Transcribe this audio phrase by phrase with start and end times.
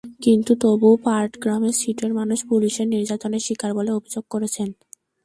[0.21, 4.69] কিন্তু তবুও পাটগ্রামের ছিটের মানুষ পুলিশের নির্যাতনের শিকার বলে অভিযোগ করেছেন।